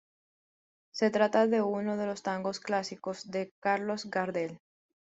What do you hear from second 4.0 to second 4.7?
Gardel.